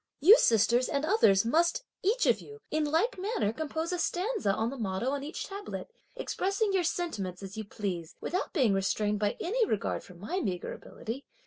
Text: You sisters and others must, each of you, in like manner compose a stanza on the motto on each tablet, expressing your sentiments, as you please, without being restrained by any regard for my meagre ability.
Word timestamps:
You 0.19 0.39
sisters 0.39 0.89
and 0.89 1.05
others 1.05 1.45
must, 1.45 1.83
each 2.01 2.25
of 2.25 2.41
you, 2.41 2.57
in 2.71 2.85
like 2.85 3.19
manner 3.19 3.53
compose 3.53 3.93
a 3.93 3.99
stanza 3.99 4.51
on 4.51 4.71
the 4.71 4.75
motto 4.79 5.11
on 5.11 5.23
each 5.23 5.45
tablet, 5.45 5.91
expressing 6.15 6.73
your 6.73 6.83
sentiments, 6.83 7.43
as 7.43 7.55
you 7.55 7.65
please, 7.65 8.15
without 8.19 8.51
being 8.51 8.73
restrained 8.73 9.19
by 9.19 9.37
any 9.39 9.63
regard 9.67 10.01
for 10.03 10.15
my 10.15 10.39
meagre 10.39 10.73
ability. 10.73 11.23